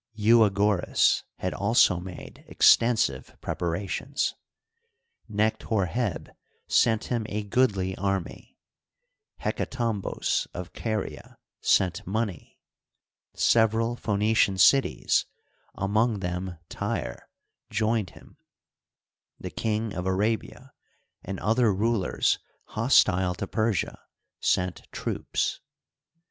[0.15, 4.33] Euagoras had also made extensive preparations.
[5.29, 6.35] Necht Hor heb
[6.65, 8.57] sent him a goodly army;
[9.41, 12.57] Hecatombos, of Caria, sent money;
[13.35, 15.27] several Phoenician cities,
[15.75, 17.29] among them Tyre,
[17.69, 18.37] joined him;
[19.39, 20.73] the King of Arabia,
[21.23, 22.39] and other rulers
[22.69, 23.99] hostile to Persia,
[24.39, 25.59] sent troops.